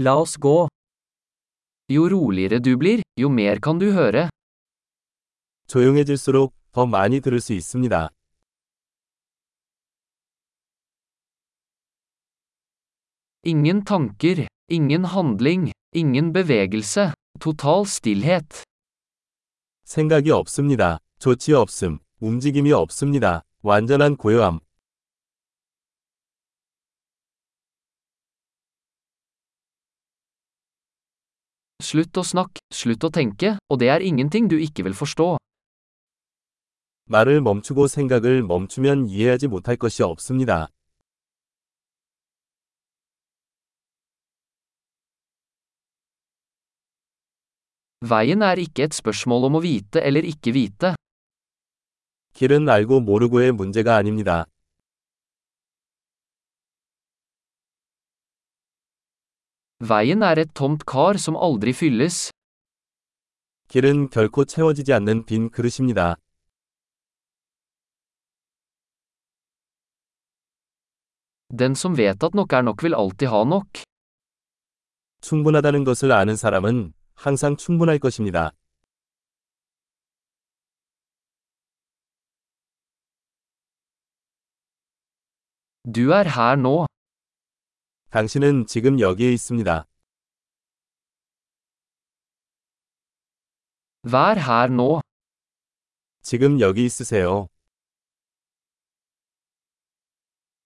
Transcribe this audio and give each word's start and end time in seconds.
La 0.00 0.14
oss 0.16 0.36
gå. 0.36 0.68
Jo 1.90 2.08
roligere 2.08 2.58
du 2.64 2.76
blir, 2.78 3.00
jo 3.18 3.28
mer 3.28 3.58
kan 3.60 3.80
du 3.80 3.92
høre. 3.92 4.28
조용해질수록 5.66 6.54
더 6.72 6.86
많이 6.86 7.20
들을 7.20 7.40
수 7.40 7.52
있습니다. 7.52 8.08
Ingen 13.44 13.84
tanker, 13.84 14.46
ingen 14.70 15.04
handling, 15.04 15.72
ingen 15.92 16.32
bevegelse, 16.32 17.12
total 17.40 17.82
stillhet. 17.84 18.62
생각이 19.84 20.30
없습니다. 20.30 20.98
조치 21.18 21.52
없음, 21.54 21.98
움직임이 22.20 22.72
없습니다. 22.72 23.42
완전한 23.62 24.16
고요함. 24.16 24.60
Slutt 31.88 32.18
å 32.20 32.22
snakke, 32.26 32.60
slutt 32.68 33.04
å 33.06 33.08
tenke, 33.08 33.54
og 33.72 33.78
det 33.80 33.88
er 33.88 34.02
ingenting 34.04 34.48
du 34.50 34.58
ikke 34.60 34.84
vil 34.84 34.96
forstå. 34.98 35.36
말을 37.08 37.40
멈추고 37.40 37.86
생각을 37.88 38.42
멈추면 38.42 39.06
이해하지 39.06 39.46
못할 39.46 39.76
것이 39.76 40.02
없습니다. 40.02 40.68
Veien 48.04 48.42
er 48.42 48.60
ikke 48.60 48.84
et 48.84 48.92
spørsmål 48.92 49.48
om 49.48 49.56
å 49.56 49.64
vite 49.64 50.04
eller 50.04 50.28
ikke 50.28 50.52
vite. 50.52 50.94
길은 52.34 52.68
알고 52.68 53.00
모르고의 53.00 53.52
문제가 53.52 53.96
아닙니다. 53.96 54.44
Veien 59.80 60.22
er 60.26 60.38
et 60.42 60.50
tomt 60.58 60.82
kar 60.84 61.14
som 61.22 61.36
aldri 61.36 61.70
fylles. 61.70 62.32
길은 63.68 64.10
결코 64.10 64.44
채워지지 64.44 64.92
않는 64.92 65.24
빈 65.24 65.50
그릇입니다. 65.50 66.16
Den 71.50 71.76
som 71.76 71.94
vet 71.96 72.24
at 72.24 72.34
nok 72.34 72.52
er 72.52 72.62
nok 72.62 72.82
vil 72.82 72.94
alltid 72.94 73.28
ha 73.30 73.44
nok. 73.44 73.68
충분하다는 75.20 75.84
것을 75.84 76.10
아는 76.10 76.34
사람은 76.34 76.92
항상 77.14 77.56
충분할 77.56 78.00
것입니다. 78.00 78.50
Du 85.84 86.10
er 86.10 86.26
her 86.36 86.56
nå. 86.56 86.86
당신은 88.10 88.66
지금 88.66 89.00
여기에 89.00 89.32
있습니다. 89.34 89.84
Vær 94.04 94.38
her 94.38 94.72
nå. 94.72 95.02
지금 96.22 96.58
여기 96.60 96.86
있으세요. 96.86 97.48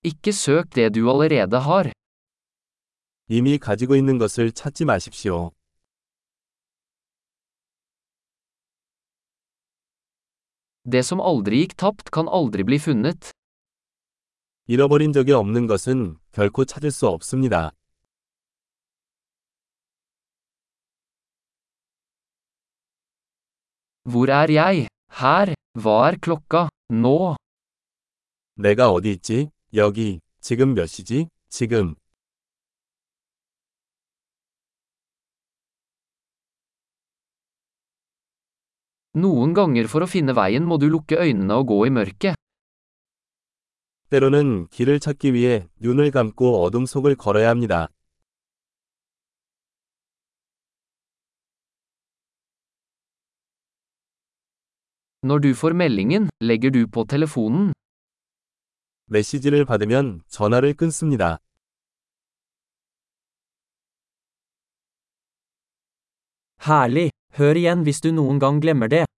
Ikke 0.04 0.30
søk 0.32 0.70
det 0.70 0.90
du 0.94 1.10
allerede 1.10 1.58
har. 1.58 1.90
이미 3.26 3.58
가지고 3.58 3.96
있는 3.96 4.18
것을 4.18 4.52
찾지 4.52 4.84
마십시오. 4.84 5.50
Det 10.84 11.02
som 11.02 11.20
aldri 11.20 11.66
gikk 11.66 11.76
tapt 11.76 12.10
kan 12.12 12.28
aldri 12.28 12.62
bli 12.62 12.78
funnet. 12.78 13.32
잃어버린 14.66 15.12
적이 15.12 15.32
없는 15.32 15.66
것은 15.66 16.18
결코 16.30 16.64
찾을 16.64 16.91
수 16.91 17.08
없습니다. 17.08 17.72
Hvor 24.04 24.30
er 24.30 24.50
jeg? 24.50 24.88
Her. 25.20 25.54
Hva 25.78 26.08
er 26.08 26.19
klokka? 26.19 26.69
Nå. 26.91 27.37
내가 28.56 28.91
어디 28.91 29.12
있지? 29.12 29.50
여기. 29.75 30.20
지금 30.41 30.75
몇 30.75 30.87
시지? 30.87 31.28
지금. 31.48 31.94
Noen 39.14 39.54
ganger 39.54 39.87
for 39.92 40.03
å 40.03 40.08
finne 40.08 40.32
veien 40.32 40.64
må 40.64 40.78
du 40.81 40.88
lukke 40.88 41.19
øynene 41.20 41.58
og 41.60 41.69
gå 41.69 41.82
i 41.87 41.91
mørket. 41.92 42.41
때로는 44.12 44.67
길을 44.69 45.00
찾기 45.00 45.33
위해 45.33 45.67
눈을 45.81 46.11
감고 46.11 46.62
어둠 46.62 46.84
속을 46.84 47.15
걸어야 47.17 47.49
합니다. 47.49 47.89
Når 55.25 55.41
du 55.41 55.50
får 55.55 55.73
meldingen, 55.73 56.28
legger 56.43 56.71
du 56.71 56.87
på 56.87 57.06
telefonen. 57.06 57.73
메시지를 59.06 59.65
받으면 59.65 60.21
전화를 60.29 60.75
끊습니다. 60.75 61.39
Herlig. 66.61 67.11
Hør 67.39 67.56
igjen 67.56 67.83
hvis 67.84 68.03
du 68.03 68.12
noen 68.12 68.39
gang 68.39 68.61
glemmer 68.61 68.89
det. 68.89 69.12